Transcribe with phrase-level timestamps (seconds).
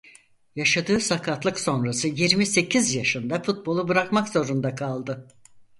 [0.55, 5.27] Yaşadığı sakatlık sonrası yirmi sekiz yaşında futbolu bırakmak zorunda kaldı.